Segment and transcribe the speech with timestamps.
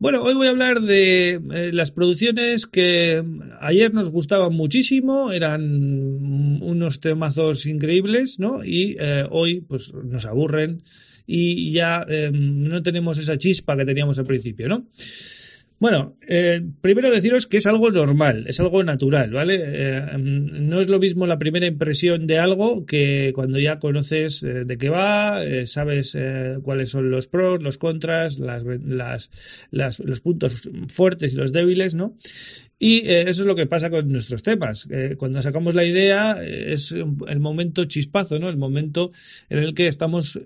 [0.00, 3.22] Bueno, hoy voy a hablar de eh, las producciones que
[3.60, 5.62] ayer nos gustaban muchísimo, eran
[6.62, 8.64] unos temazos increíbles, ¿no?
[8.64, 10.82] Y eh, hoy pues nos aburren
[11.26, 14.86] y ya em, no tenemos esa chispa que teníamos al principio, ¿no?
[15.80, 19.58] Bueno, eh, primero deciros que es algo normal, es algo natural, ¿vale?
[19.62, 24.64] Eh, no es lo mismo la primera impresión de algo que cuando ya conoces eh,
[24.66, 26.18] de qué va, sabes
[26.62, 28.62] cuáles son los pros, los contras, las,
[29.70, 32.14] las, los puntos fuertes y los débiles, ¿no?
[32.78, 34.86] Y eso es lo que pasa con nuestros temas.
[35.16, 38.50] cuando sacamos la idea es el momento chispazo, ¿no?
[38.50, 39.12] El momento
[39.48, 40.38] en el que estamos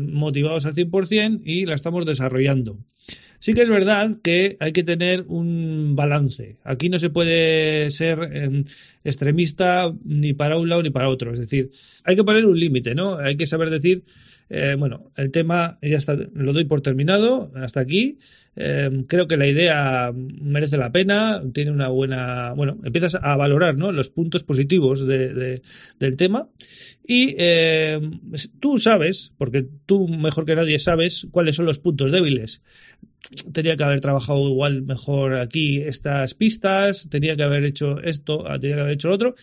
[0.00, 2.78] motivados al 100% y la estamos desarrollando.
[3.42, 6.58] Sí que es verdad que hay que tener un balance.
[6.62, 8.62] Aquí no se puede ser em,
[9.02, 11.32] extremista ni para un lado ni para otro.
[11.32, 11.72] Es decir,
[12.04, 13.16] hay que poner un límite, ¿no?
[13.16, 14.04] Hay que saber decir,
[14.48, 18.16] eh, bueno, el tema ya está, lo doy por terminado, hasta aquí.
[18.54, 23.76] Em, creo que la idea merece la pena, tiene una buena, bueno, empiezas a valorar,
[23.76, 23.90] ¿no?
[23.90, 25.62] Los puntos positivos de,
[25.98, 26.48] del tema
[27.04, 28.20] y em,
[28.60, 32.62] tú sabes, porque tú mejor que nadie sabes cuáles son los puntos débiles
[33.52, 38.58] tenía que haber trabajado igual mejor aquí estas pistas, tenía que haber hecho esto, ah,
[38.58, 39.34] tenía que haber hecho lo otro,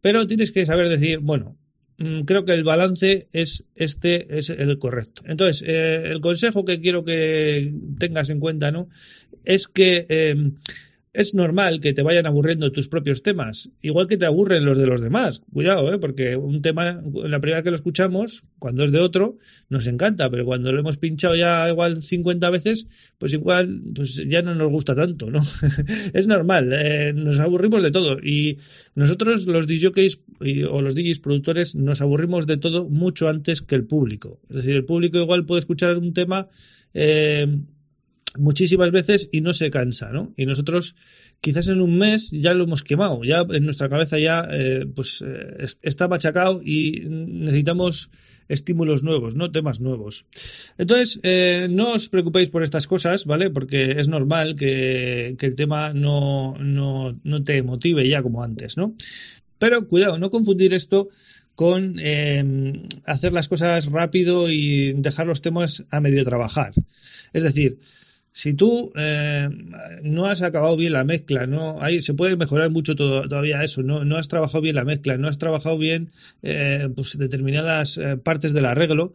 [0.00, 1.56] pero tienes que saber decir, bueno,
[1.98, 5.22] mm, creo que el balance es este es el correcto.
[5.26, 8.88] Entonces, eh, el consejo que quiero que tengas en cuenta, ¿no?
[9.44, 10.52] Es que eh,
[11.16, 14.86] es normal que te vayan aburriendo tus propios temas, igual que te aburren los de
[14.86, 15.40] los demás.
[15.50, 15.98] Cuidado, ¿eh?
[15.98, 19.38] porque un tema, la primera vez que lo escuchamos, cuando es de otro,
[19.70, 24.42] nos encanta, pero cuando lo hemos pinchado ya igual 50 veces, pues igual pues ya
[24.42, 25.42] no nos gusta tanto, ¿no?
[26.12, 28.58] es normal, eh, nos aburrimos de todo y
[28.94, 30.20] nosotros los DJs
[30.70, 34.38] o los DJs productores nos aburrimos de todo mucho antes que el público.
[34.50, 36.48] Es decir, el público igual puede escuchar un tema
[36.92, 37.46] eh,
[38.38, 40.32] muchísimas veces y no se cansa, ¿no?
[40.36, 40.96] Y nosotros
[41.40, 45.22] quizás en un mes ya lo hemos quemado, ya en nuestra cabeza ya eh, pues
[45.26, 48.10] eh, está machacado y necesitamos
[48.48, 49.50] estímulos nuevos, ¿no?
[49.50, 50.26] Temas nuevos.
[50.78, 53.50] Entonces, eh, no os preocupéis por estas cosas, ¿vale?
[53.50, 58.76] Porque es normal que, que el tema no, no, no, te motive ya como antes,
[58.76, 58.94] ¿no?
[59.58, 61.08] Pero cuidado, no confundir esto
[61.54, 61.96] con
[63.06, 66.74] hacer las cosas rápido y dejar los temas a medio trabajar.
[67.32, 67.78] Es decir,
[68.36, 69.48] si tú eh,
[70.02, 74.04] no has acabado bien la mezcla, no hay, se puede mejorar mucho todavía eso, no,
[74.04, 76.10] no has trabajado bien la mezcla, no has trabajado bien
[76.42, 79.14] eh, pues determinadas eh, partes del arreglo,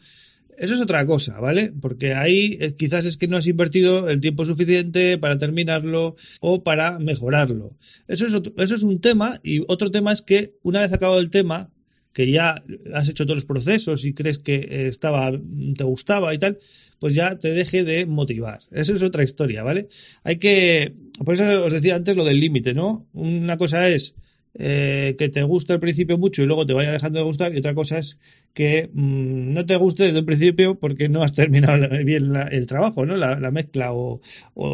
[0.58, 1.72] eso es otra cosa, ¿vale?
[1.80, 6.98] Porque ahí quizás es que no has invertido el tiempo suficiente para terminarlo o para
[6.98, 7.78] mejorarlo.
[8.08, 11.30] Eso es, eso es un tema y otro tema es que una vez acabado el
[11.30, 11.70] tema,
[12.12, 16.58] que ya has hecho todos los procesos y crees que estaba, te gustaba y tal,
[17.02, 18.60] pues ya te deje de motivar.
[18.70, 19.88] Eso es otra historia, ¿vale?
[20.24, 20.94] Hay que,
[21.26, 23.08] por eso os decía antes lo del límite, ¿no?
[23.14, 24.14] Una cosa es
[24.54, 27.58] eh, que te guste al principio mucho y luego te vaya dejando de gustar y
[27.58, 28.20] otra cosa es
[28.54, 33.04] que mm, no te guste desde el principio porque no has terminado bien el trabajo,
[33.08, 33.18] ¿no?
[33.18, 34.22] La, mezcla o,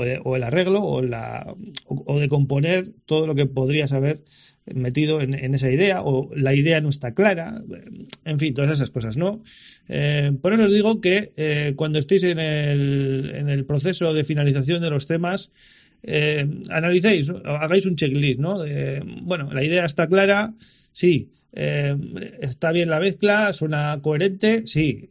[0.03, 1.55] el arreglo o, la,
[1.85, 4.21] o de componer todo lo que podrías haber
[4.75, 7.61] metido en, esa idea o la idea no está clara,
[8.27, 9.41] en fin, todas esas cosas, ¿no?
[9.87, 14.23] Eh, por eso os digo que eh, cuando estéis en el, en el, proceso de
[14.25, 15.51] finalización de los temas,
[16.03, 18.59] eh, analicéis, hagáis un checklist, ¿no?
[19.23, 20.53] bueno, la idea está clara,
[20.91, 25.09] sí, está bien la mezcla, suena coherente, sí,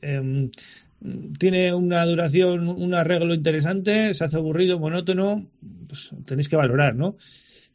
[1.39, 5.51] tiene una duración, un arreglo interesante, se hace aburrido, monótono,
[5.89, 7.17] pues tenéis que valorar, ¿no?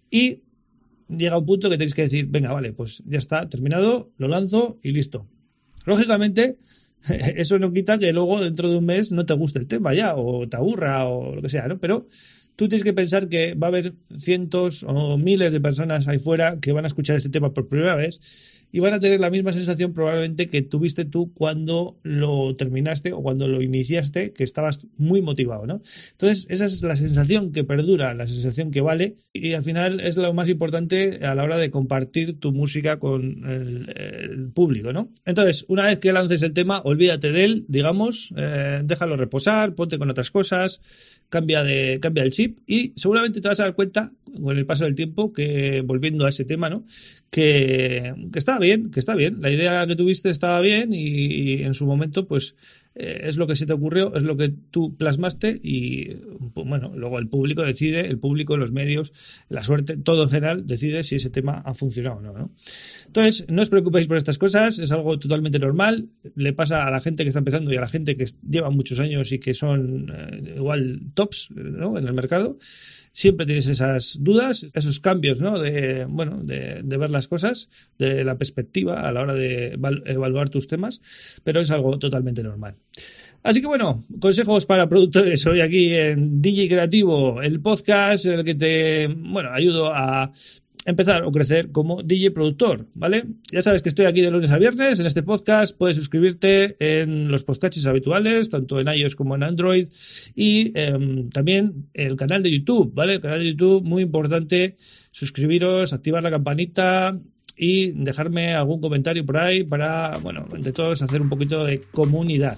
[0.09, 0.41] Y
[1.17, 4.79] llega un punto que tenéis que decir, venga, vale, pues ya está, terminado, lo lanzo
[4.81, 5.27] y listo.
[5.85, 6.57] Lógicamente,
[7.35, 10.15] eso no quita que luego dentro de un mes no te guste el tema ya,
[10.15, 11.79] o te aburra, o lo que sea, ¿no?
[11.79, 12.07] Pero
[12.55, 16.59] tú tienes que pensar que va a haber cientos o miles de personas ahí fuera
[16.59, 18.19] que van a escuchar este tema por primera vez
[18.71, 23.21] y van a tener la misma sensación probablemente que tuviste tú cuando lo terminaste o
[23.21, 25.81] cuando lo iniciaste, que estabas muy motivado, ¿no?
[26.11, 30.17] Entonces, esa es la sensación que perdura, la sensación que vale y al final es
[30.17, 35.11] lo más importante a la hora de compartir tu música con el, público, ¿no?
[35.25, 39.97] Entonces, una vez que lances el tema, olvídate de él, digamos, eh, déjalo reposar, ponte
[39.97, 40.81] con otras cosas,
[41.29, 44.85] cambia, de, cambia el chip y seguramente te vas a dar cuenta con el paso
[44.85, 46.85] del tiempo que, volviendo a ese tema, ¿no?
[47.31, 49.41] que, que está bien, que está bien.
[49.41, 52.55] La idea que tuviste estaba bien y, en su momento, pues
[52.93, 56.09] eh, es lo que se te ocurrió, es lo que tú plasmaste y
[56.53, 59.13] pues, bueno, luego el público decide, el público, los medios,
[59.47, 62.51] la suerte, todo en general decide si ese tema ha funcionado o no, ¿no?
[63.07, 66.99] Entonces, no os preocupéis por estas cosas, es algo totalmente normal, le pasa a la
[66.99, 70.11] gente que está empezando y a la gente que lleva muchos años y que son
[70.13, 71.97] eh, igual tops ¿no?
[71.97, 72.57] en el mercado
[73.13, 75.59] siempre tienes esas dudas, esos cambios, ¿no?
[75.59, 80.49] De, bueno, de, de, ver las cosas, de la perspectiva a la hora de evaluar
[80.49, 81.01] tus temas,
[81.43, 82.77] pero es algo totalmente normal.
[83.43, 88.45] Así que bueno, consejos para productores hoy aquí en DJ Creativo, el podcast en el
[88.45, 90.31] que te, bueno, ayudo a
[90.85, 93.23] empezar o crecer como DJ productor, ¿vale?
[93.51, 97.29] Ya sabes que estoy aquí de lunes a viernes en este podcast, puedes suscribirte en
[97.29, 99.87] los podcasts habituales, tanto en iOS como en Android,
[100.35, 103.15] y eh, también el canal de YouTube, ¿vale?
[103.15, 104.77] El canal de YouTube, muy importante,
[105.11, 107.19] suscribiros, activar la campanita
[107.57, 112.57] y dejarme algún comentario por ahí para, bueno, entre todos hacer un poquito de comunidad.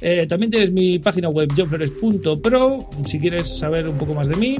[0.00, 4.58] Eh, también tienes mi página web johnflores.pro si quieres saber un poco más de mí.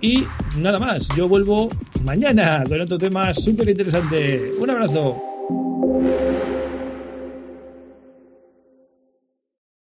[0.00, 0.24] Y
[0.58, 1.70] nada más, yo vuelvo
[2.04, 4.52] mañana con otro tema súper interesante.
[4.58, 5.31] Un abrazo.